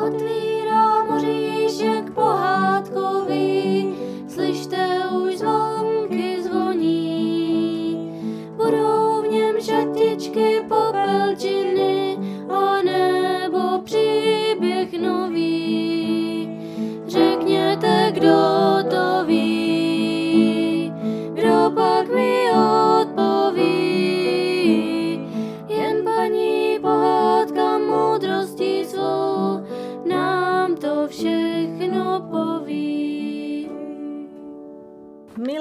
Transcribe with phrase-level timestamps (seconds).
[0.00, 0.49] 我对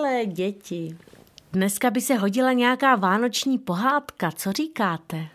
[0.09, 0.97] Milé děti,
[1.53, 5.27] dneska by se hodila nějaká vánoční pohádka, co říkáte?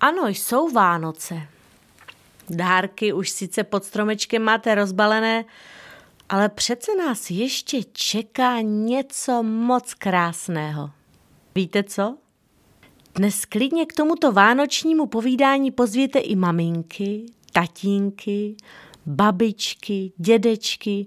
[0.00, 1.42] Ano, jsou Vánoce.
[2.50, 5.44] Dárky už sice pod stromečkem máte rozbalené,
[6.28, 10.90] ale přece nás ještě čeká něco moc krásného.
[11.54, 12.16] Víte co?
[13.14, 18.56] Dnes klidně k tomuto vánočnímu povídání pozvěte i maminky, tatínky,
[19.06, 21.04] babičky, dědečky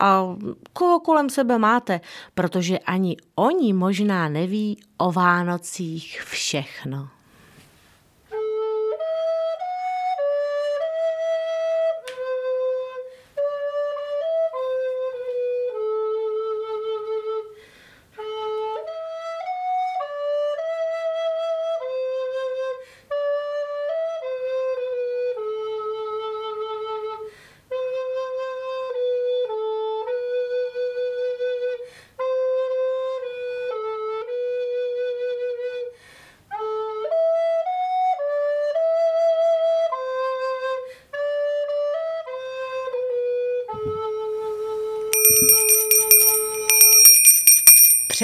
[0.00, 0.36] a
[0.72, 2.00] koho kolem sebe máte,
[2.34, 7.08] protože ani oni možná neví o Vánocích všechno.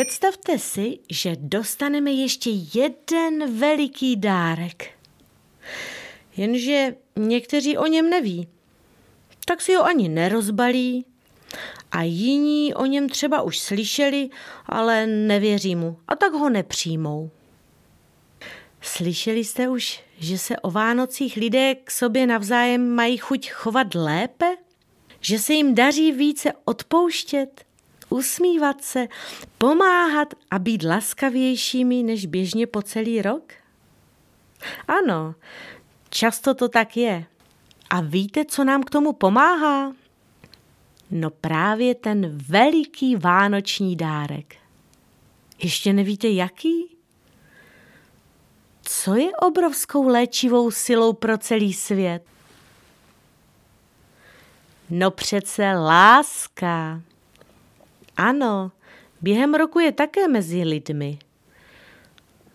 [0.07, 4.91] Představte si, že dostaneme ještě jeden veliký dárek.
[6.37, 8.49] Jenže někteří o něm neví.
[9.45, 11.05] Tak si ho ani nerozbalí
[11.93, 14.29] a jiní o něm třeba už slyšeli,
[14.67, 17.31] ale nevěří mu a tak ho nepřijmou.
[18.81, 24.57] Slyšeli jste už, že se o Vánocích lidé k sobě navzájem mají chuť chovat lépe?
[25.21, 27.67] Že se jim daří více odpouštět?
[28.09, 29.09] Usmívat se,
[29.59, 33.53] pomáhat a být laskavějšími než běžně po celý rok?
[34.89, 35.35] Ano,
[36.11, 37.25] často to tak je.
[37.91, 39.93] A víte, co nám k tomu pomáhá?
[41.11, 44.57] No právě ten veliký vánoční dárek.
[45.63, 46.97] Ještě nevíte jaký?
[48.83, 52.25] Co je obrovskou léčivou silou pro celý svět?
[54.91, 57.03] No přece láska.
[58.17, 58.73] Ano,
[59.21, 61.19] během roku je také mezi lidmi.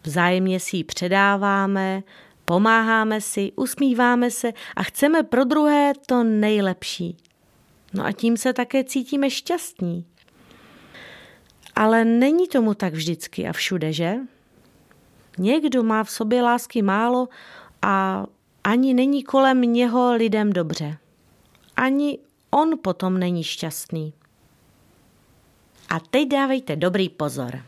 [0.04, 2.04] Vzájemně si ji předáváme,
[2.46, 7.18] pomáháme si, usmíváme se a chceme pro druhé to nejlepší.
[7.94, 10.06] No a tím se také cítíme šťastní.
[11.76, 14.16] Ale není tomu tak vždycky a všude, že?
[15.38, 17.28] Někdo má v sobě lásky málo
[17.82, 18.26] a
[18.64, 20.98] ani není kolem něho lidem dobře.
[21.76, 22.20] Ani
[22.52, 24.14] on potom není šťastný.
[25.92, 27.60] A teď dávejte dobrý pozor.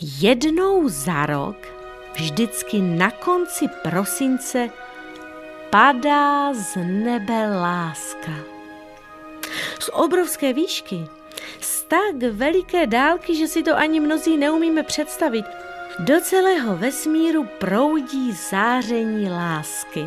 [0.00, 1.56] Jednou za rok,
[2.12, 4.70] vždycky na konci prosince,
[5.70, 8.32] padá z nebe láska.
[9.80, 11.06] Z obrovské výšky,
[11.60, 15.44] z tak veliké dálky, že si to ani mnozí neumíme představit,
[15.98, 20.06] do celého vesmíru proudí záření lásky.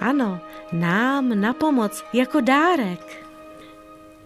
[0.00, 0.40] Ano,
[0.72, 3.19] nám na pomoc jako dárek.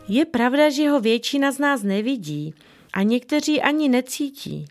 [0.08, 2.54] Je pravda, že ho většina z nás nevidí
[2.92, 4.64] a někteří ani necítí.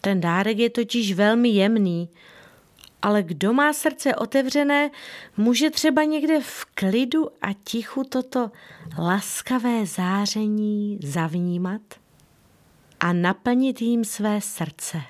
[0.00, 2.08] Ten dárek je totiž velmi jemný,
[3.02, 4.90] ale kdo má srdce otevřené,
[5.36, 8.50] může třeba někde v klidu a tichu toto
[8.98, 11.82] laskavé záření zavnímat
[13.00, 15.00] a naplnit jím své srdce.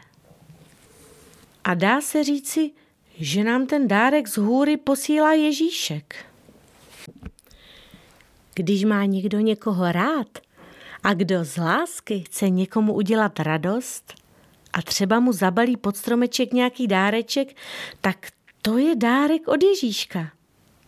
[1.64, 2.70] A dá se říci,
[3.18, 6.33] že nám ten dárek z hůry posílá Ježíšek.
[8.54, 10.38] Když má někdo někoho rád
[11.02, 14.14] a kdo z lásky chce někomu udělat radost
[14.72, 17.56] a třeba mu zabalí pod stromeček nějaký dáreček,
[18.00, 18.16] tak
[18.62, 20.30] to je dárek od Ježíška,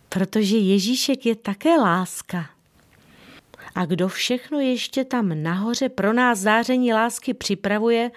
[0.09, 2.49] protože Ježíšek je také láska.
[3.75, 8.11] A kdo všechno ještě tam nahoře pro nás záření lásky připravuje,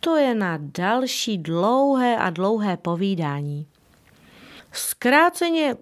[0.00, 3.66] to je na další dlouhé a dlouhé povídání.
[4.72, 5.76] Zkráceně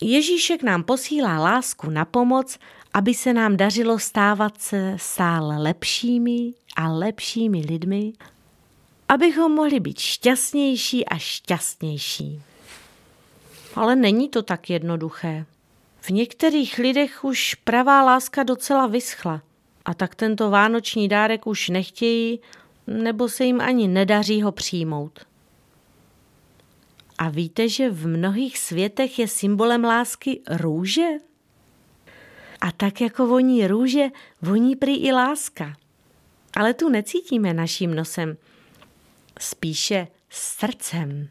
[0.00, 2.58] Ježíšek nám posílá lásku na pomoc,
[2.94, 8.12] aby se nám dařilo stávat se stále lepšími a lepšími lidmi,
[9.08, 12.42] abychom mohli být šťastnější a šťastnější.
[13.74, 15.46] Ale není to tak jednoduché.
[16.00, 19.42] V některých lidech už pravá láska docela vyschla
[19.84, 22.40] a tak tento vánoční dárek už nechtějí
[22.86, 25.29] nebo se jim ani nedaří ho přijmout.
[27.20, 31.06] A víte, že v mnohých světech je symbolem lásky růže?
[32.60, 34.08] A tak jako voní růže,
[34.42, 35.76] voní prý i láska.
[36.56, 38.36] Ale tu necítíme naším nosem,
[39.40, 41.28] spíše srdcem.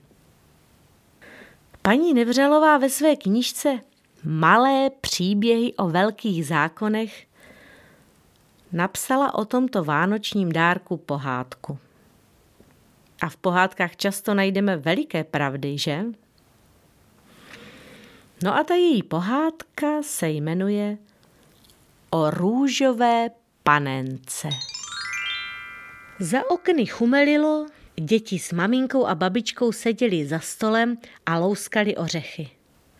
[1.82, 3.80] Paní Nevřelová ve své knižce
[4.24, 7.28] Malé příběhy o velkých zákonech
[8.72, 11.80] napsala o tomto vánočním dárku pohádku.
[13.22, 16.06] A v pohádkách často najdeme veliké pravdy, že?
[18.44, 20.98] No a ta její pohádka se jmenuje
[22.10, 23.30] O růžové
[23.64, 24.50] panence.
[26.20, 32.50] Za okny chumelilo, děti s maminkou a babičkou seděli za stolem a louskali ořechy.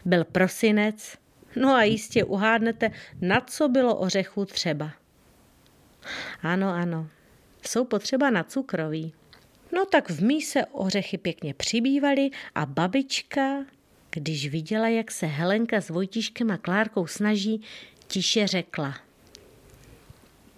[0.06, 1.18] Byl prosinec,
[1.56, 4.92] no a jistě uhádnete, na co bylo ořechu třeba.
[6.42, 7.08] Ano, ano,
[7.68, 9.14] jsou potřeba na cukroví.
[9.72, 13.66] No tak v míse ořechy pěkně přibývaly a babička,
[14.10, 17.62] když viděla, jak se Helenka s Vojtiškem a Klárkou snaží,
[18.08, 18.96] tiše řekla.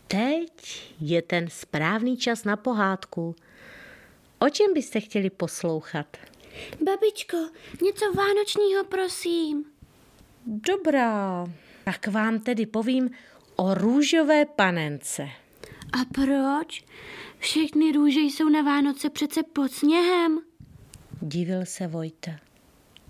[0.08, 3.36] Teď je ten správný čas na pohádku.
[4.40, 6.18] O čem byste chtěli poslouchat?
[6.86, 7.38] Babičko,
[7.84, 9.66] něco vánočního, prosím.
[10.46, 11.46] Dobrá,
[11.84, 13.10] tak vám tedy povím
[13.56, 15.30] o růžové panence.
[15.94, 16.84] A proč?
[17.40, 20.40] Všechny růže jsou na Vánoce přece pod sněhem.
[21.22, 22.32] Divil se Vojta,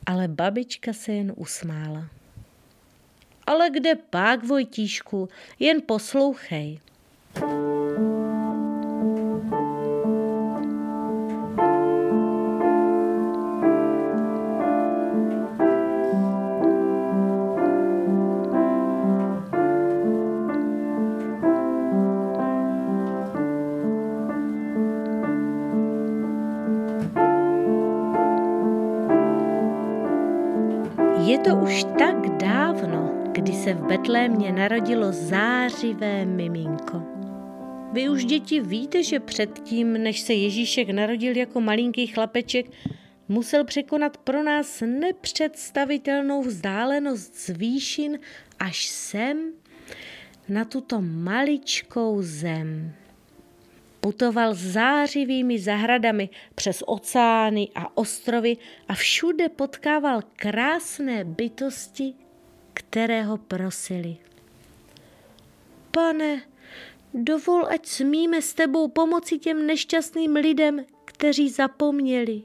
[0.06, 2.08] ale babička se jen usmála.
[3.48, 5.30] Ale kde pak, Vojtíšku,
[5.60, 6.80] jen poslouchej.
[7.36, 8.11] Je to
[31.72, 37.04] už tak dávno, kdy se v Betlémě narodilo zářivé miminko.
[37.94, 42.66] Vy už děti víte, že předtím, než se Ježíšek narodil jako malinký chlapeček,
[43.28, 48.20] musel překonat pro nás nepředstavitelnou vzdálenost z výšin
[48.60, 49.52] až sem
[50.50, 52.94] na tuto maličkou zem.
[54.02, 58.58] Putoval zářivými zahradami přes oceány a ostrovy
[58.88, 62.14] a všude potkával krásné bytosti,
[62.74, 64.18] které ho prosili.
[65.92, 66.42] Pane,
[67.14, 72.42] dovol, ať smíme s tebou pomoci těm nešťastným lidem, kteří zapomněli.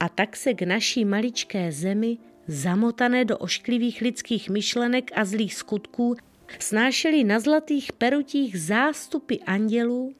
[0.00, 6.16] A tak se k naší maličké zemi, zamotané do ošklivých lidských myšlenek a zlých skutků,
[6.58, 10.14] snášeli na zlatých perutích zástupy andělů,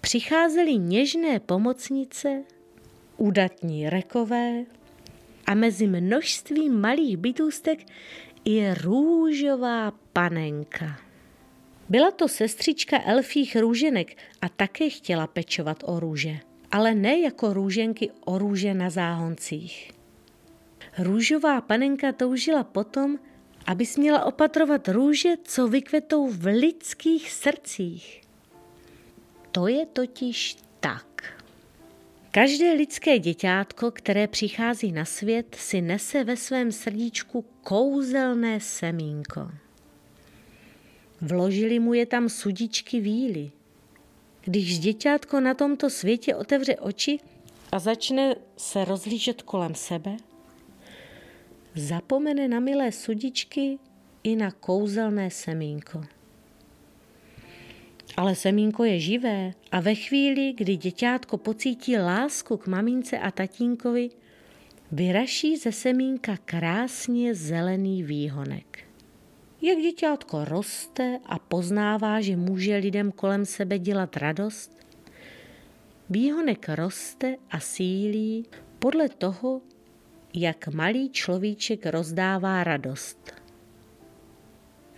[0.00, 2.42] přicházely něžné pomocnice,
[3.16, 4.64] údatní rekové
[5.46, 7.78] a mezi množstvím malých bytůstek
[8.44, 10.98] i růžová panenka.
[11.88, 16.38] Byla to sestřička elfích růženek a také chtěla pečovat o růže,
[16.70, 19.90] ale ne jako růženky o růže na záhoncích.
[20.98, 23.18] Růžová panenka toužila potom,
[23.66, 28.22] aby směla opatrovat růže, co vykvetou v lidských srdcích.
[29.52, 31.34] To je totiž tak.
[32.30, 39.50] Každé lidské děťátko, které přichází na svět, si nese ve svém srdíčku kouzelné semínko.
[41.20, 43.50] Vložili mu je tam sudičky víly.
[44.44, 47.18] Když děťátko na tomto světě otevře oči
[47.72, 50.16] a začne se rozlížet kolem sebe,
[51.74, 53.78] zapomene na milé sudičky
[54.24, 56.04] i na kouzelné semínko.
[58.16, 59.40] Ale semínko je živé
[59.72, 64.10] a ve chvíli, kdy děťátko pocítí lásku k mamince a tatínkovi,
[64.92, 68.84] vyraší ze semínka krásně zelený výhonek.
[69.62, 74.76] Jak děťátko roste a poznává, že může lidem kolem sebe dělat radost,
[76.10, 78.46] výhonek roste a sílí
[78.78, 79.60] podle toho,
[80.34, 83.34] jak malý človíček rozdává radost.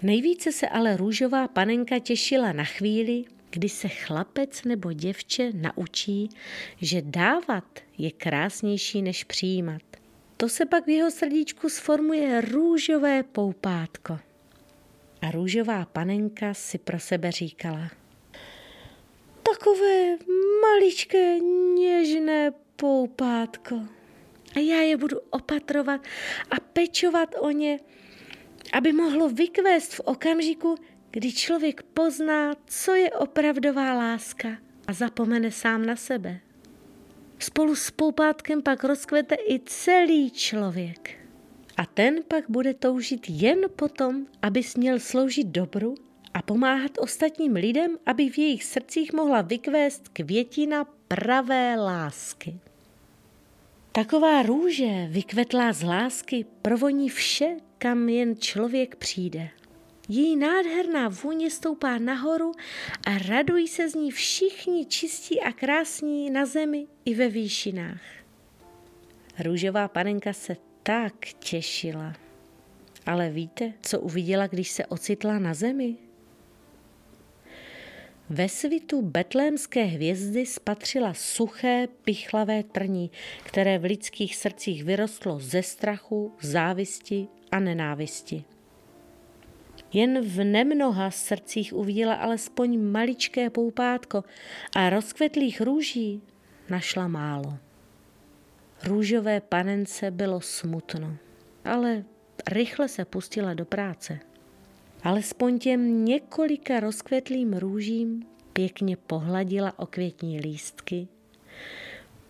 [0.02, 6.28] Nejvíce se ale růžová panenka těšila na chvíli, kdy se chlapec nebo děvče naučí,
[6.80, 7.64] že dávat
[7.98, 9.82] je krásnější než přijímat.
[10.36, 14.18] To se pak v jeho srdíčku sformuje růžové poupátko.
[15.22, 17.90] A růžová panenka si pro sebe říkala.
[19.42, 20.16] Takové
[20.62, 21.38] maličké
[21.78, 23.80] něžné poupátko.
[24.54, 26.00] A já je budu opatrovat
[26.50, 27.80] a pečovat o ně,
[28.72, 30.74] aby mohlo vykvést v okamžiku,
[31.10, 34.48] kdy člověk pozná, co je opravdová láska
[34.86, 36.40] a zapomene sám na sebe.
[37.38, 41.18] Spolu s poupátkem pak rozkvete i celý člověk.
[41.76, 45.94] A ten pak bude toužit jen potom, aby směl sloužit dobru
[46.34, 52.60] a pomáhat ostatním lidem, aby v jejich srdcích mohla vykvést květina pravé lásky.
[53.96, 59.48] Taková růže, vykvetlá z lásky, provoní vše, kam jen člověk přijde.
[60.08, 62.52] Její nádherná vůně stoupá nahoru
[63.06, 68.00] a radují se z ní všichni čistí a krásní na zemi i ve výšinách.
[69.44, 72.12] Růžová panenka se tak těšila.
[73.06, 75.96] Ale víte, co uviděla, když se ocitla na zemi?
[78.30, 83.10] Ve svitu betlémské hvězdy spatřila suché, pichlavé trní,
[83.42, 88.44] které v lidských srdcích vyrostlo ze strachu, závisti a nenávisti.
[89.92, 94.24] Jen v nemnoha srdcích uviděla alespoň maličké poupátko
[94.76, 96.22] a rozkvetlých růží
[96.68, 97.58] našla málo.
[98.84, 101.16] Růžové panence bylo smutno,
[101.64, 102.04] ale
[102.48, 104.20] rychle se pustila do práce.
[105.04, 111.08] Alespoň těm několika rozkvetlým růžím pěkně pohladila okvětní lístky,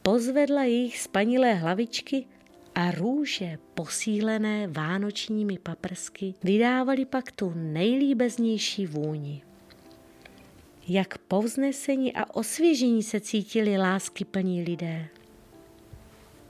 [0.02, 2.26] pozvedla jejich spanilé hlavičky
[2.74, 9.42] a růže posílené vánočními paprsky vydávaly pak tu nejlíbeznější vůni.
[10.88, 15.08] Jak povznesení a osvěžení se cítili lásky plní lidé.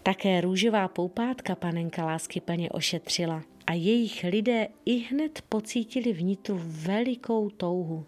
[0.02, 7.50] Také růžová poupátka panenka lásky plně ošetřila a jejich lidé i hned pocítili vnitru velikou
[7.50, 8.06] touhu.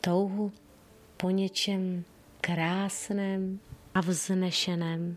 [0.00, 0.52] Touhu
[1.16, 2.04] po něčem
[2.40, 3.60] krásném
[3.94, 5.16] a vznešeném.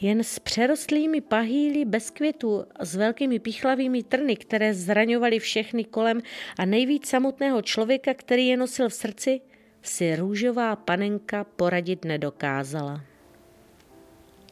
[0.00, 6.20] Jen s přerostlými pahýly bez květů a s velkými pichlavými trny, které zraňovaly všechny kolem
[6.58, 9.40] a nejvíc samotného člověka, který je nosil v srdci,
[9.82, 13.00] si růžová panenka poradit nedokázala.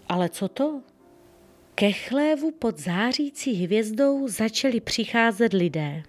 [0.09, 0.83] Ale co to?
[1.81, 6.03] Ke chlévu pod zářící hvězdou začali přicházet lidé.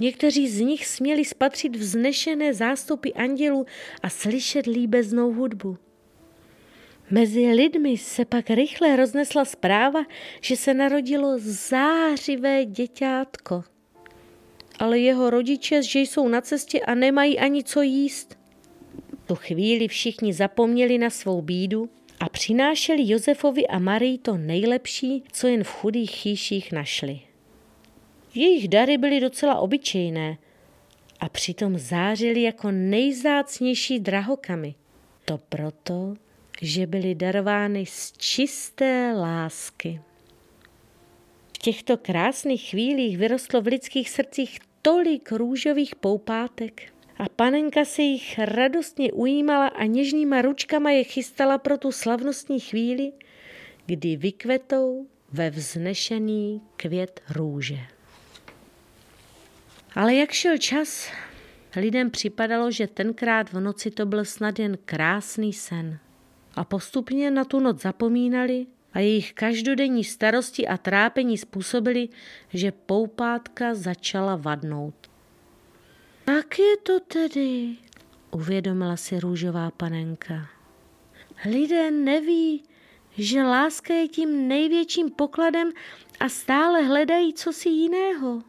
[0.00, 3.66] Někteří z nich směli spatřit vznešené zástupy andělů
[4.02, 5.78] a slyšet líbeznou hudbu.
[7.10, 10.00] Mezi lidmi se pak rychle roznesla zpráva,
[10.40, 13.64] že se narodilo zářivé děťátko.
[14.78, 18.38] Ale jeho rodiče, že jsou na cestě a nemají ani co jíst.
[19.26, 25.46] Tu chvíli všichni zapomněli na svou bídu a přinášeli Josefovi a Marii to nejlepší, co
[25.46, 27.20] jen v chudých chýších našli.
[28.34, 30.38] Jejich dary byly docela obyčejné
[31.20, 34.74] a přitom zářily jako nejzácnější drahokamy.
[35.24, 36.14] To proto,
[36.62, 40.00] že byly darovány z čisté lásky.
[41.54, 46.92] V těchto krásných chvílích vyrostlo v lidských srdcích tolik růžových poupátek
[47.24, 53.12] a panenka se jich radostně ujímala a něžnýma ručkama je chystala pro tu slavnostní chvíli,
[53.86, 57.78] kdy vykvetou ve vznešený květ růže.
[59.94, 61.10] Ale jak šel čas,
[61.76, 65.98] lidem připadalo, že tenkrát v noci to byl snad jen krásný sen–
[66.54, 72.08] a postupně na tu noc zapomínali a jejich každodenní starosti a trápení způsobili,
[72.48, 75.09] že poupátka začala vadnout.
[76.34, 77.76] Tak je to tedy,
[78.30, 80.48] uvědomila si růžová panenka.
[81.50, 82.62] Lidé neví,
[83.18, 85.72] že láska je tím největším pokladem
[86.20, 88.42] a stále hledají cosi jiného.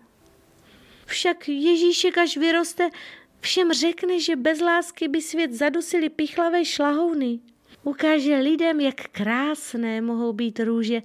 [1.05, 2.89] Však Ježíšek, až vyroste,
[3.39, 7.39] všem řekne, že bez lásky by svět zadusili pichlavé šlahouny.
[7.83, 11.01] Ukáže lidem, jak krásné mohou být růže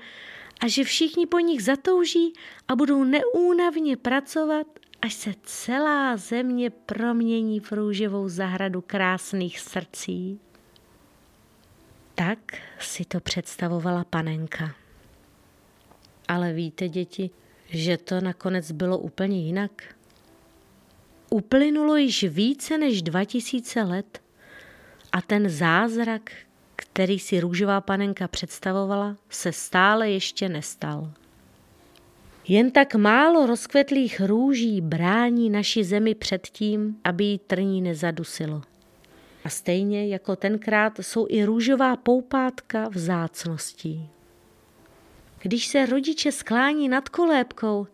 [0.61, 2.33] a že všichni po nich zatouží
[2.68, 4.66] a budou neúnavně pracovat,
[5.03, 10.41] až se celá země promění v růžovou zahradu krásných srdcí.
[12.15, 12.38] Tak
[12.81, 14.75] si to představovala panenka.
[16.29, 17.31] Ale víte, děti,
[17.69, 19.83] že to nakonec bylo úplně jinak?
[21.31, 24.23] Uplynulo již více než 2000 let
[25.12, 26.31] a ten zázrak,
[26.76, 31.12] který si růžová panenka představovala, se stále ještě nestal.
[32.49, 38.62] Jen tak málo rozkvetlých růží brání naši zemi před tím, aby jí trní nezadusilo.
[39.45, 44.09] A stejně jako tenkrát jsou i růžová poupátka vzácností.
[45.43, 47.87] Když se rodiče sklání nad kolébkou,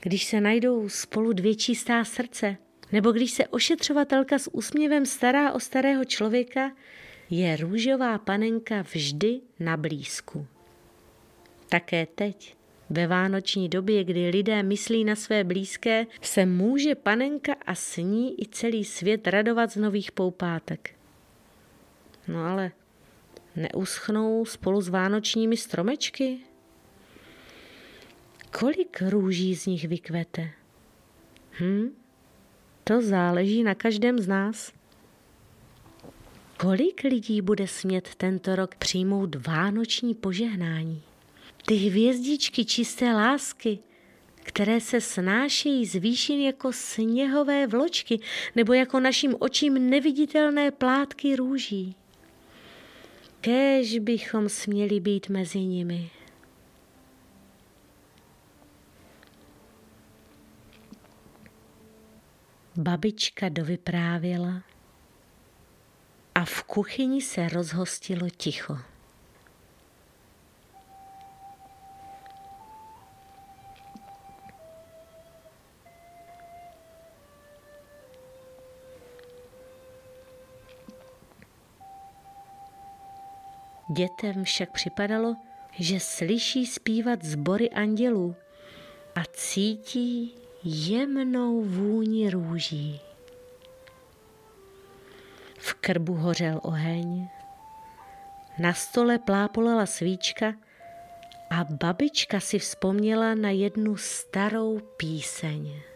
[0.00, 2.56] když se najdou spolu dvě čistá srdce,
[2.92, 6.72] nebo když se ošetřovatelka s úsměvem stará o starého člověka,
[7.30, 10.46] je růžová panenka vždy na blízku.
[11.68, 12.56] Také teď,
[12.90, 18.42] ve vánoční době, kdy lidé myslí na své blízké, se může panenka a s ní
[18.42, 20.94] i celý svět radovat z nových poupátek.
[22.28, 22.72] No ale
[23.56, 26.38] neuschnou spolu s vánočními stromečky?
[28.58, 30.50] Kolik růží z nich vykvete?
[31.60, 31.88] Hm?
[32.84, 34.72] To záleží na každém z nás.
[36.56, 41.02] Kolik lidí bude smět tento rok přijmout vánoční požehnání?
[41.70, 43.78] Ty hvězdičky čisté lásky,
[44.34, 48.20] které se snášejí z výšin jako sněhové vločky
[48.56, 51.96] nebo jako našim očím neviditelné plátky růží.
[53.40, 56.10] Kéž bychom směli být mezi nimi.
[62.76, 64.62] Babička dovyprávěla
[66.34, 68.78] a v kuchyni se rozhostilo ticho.
[84.00, 85.36] Dětem však připadalo,
[85.72, 88.36] že slyší zpívat zbory andělů
[89.14, 93.00] a cítí jemnou vůni růží.
[95.58, 97.28] V krbu hořel oheň,
[98.58, 100.54] na stole plápolala svíčka
[101.50, 105.89] a babička si vzpomněla na jednu starou píseň.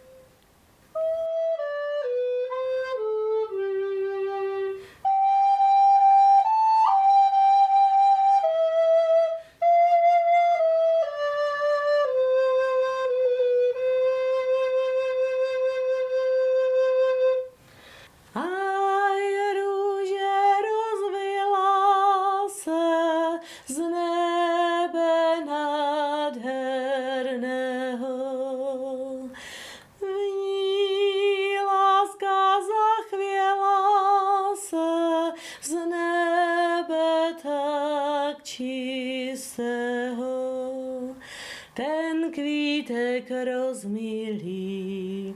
[41.74, 45.34] Ten kvítek rozmilý.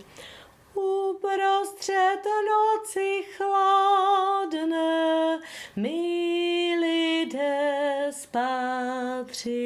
[0.74, 5.38] Uprostřed noci chladné
[5.76, 9.58] my lidé spátřili.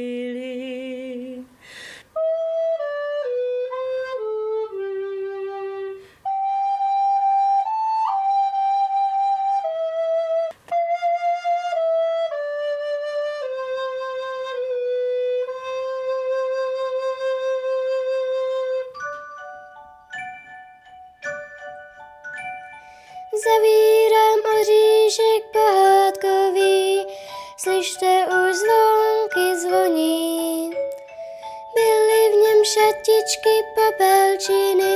[32.73, 34.95] Šatičky, popelčiny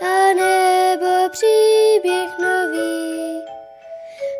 [0.00, 3.44] a nebo příběh nový.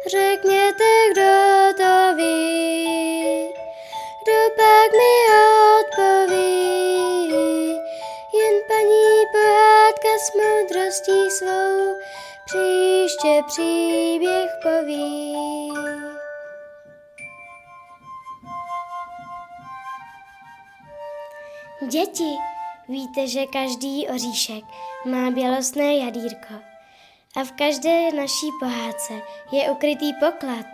[0.06, 1.32] Řekněte, kdo
[1.76, 3.52] to ví,
[4.22, 5.14] kdo pak mi
[5.80, 7.28] odpoví.
[8.38, 11.94] Jen paní pohádka s moudrostí svou
[12.46, 15.36] příště příběh poví.
[21.88, 22.55] Děti,
[22.88, 24.64] víte, že každý oříšek
[25.04, 26.54] má bělostné jadírko
[27.36, 29.22] a v každé naší pohádce
[29.52, 30.66] je ukrytý poklad.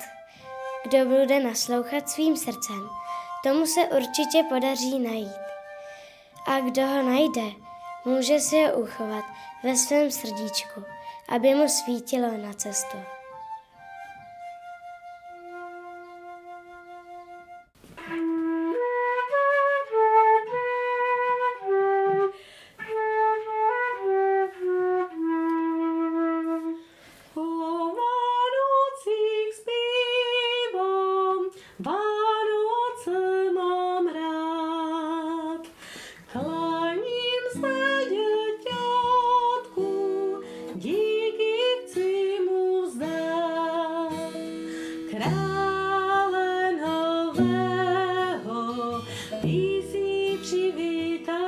[0.84, 2.88] Kdo bude naslouchat svým srdcem,
[3.44, 5.42] tomu se určitě podaří najít.
[6.46, 7.52] A kdo ho najde,
[8.04, 9.24] může si ho uchovat
[9.62, 10.84] ve svém srdíčku
[11.28, 12.96] aby mu svítilo na cestu.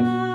[0.04, 0.33] Thank you.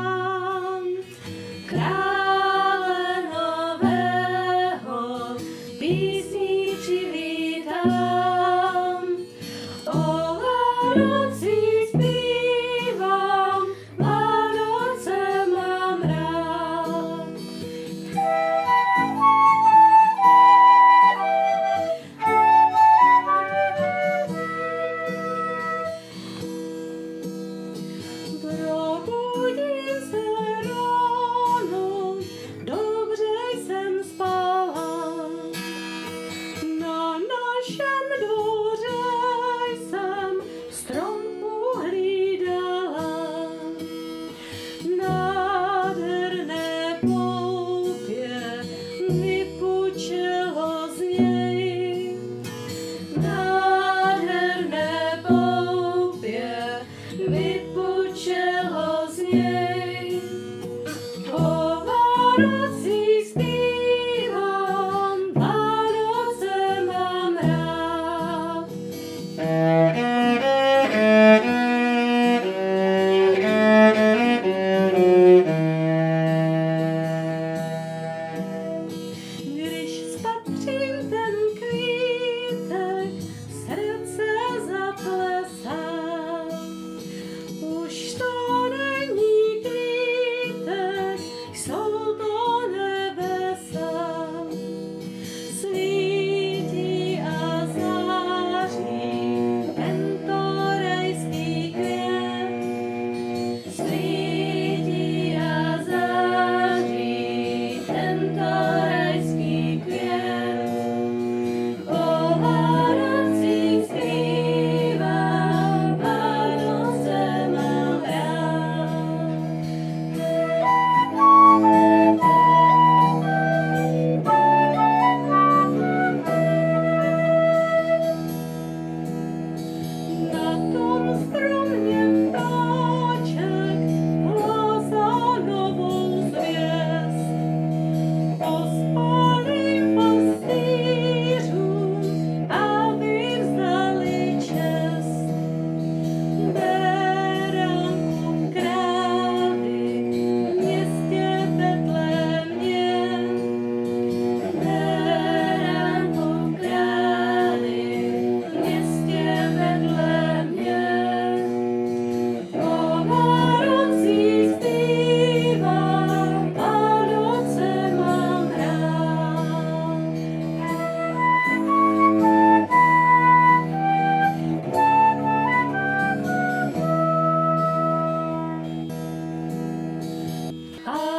[180.92, 181.19] high.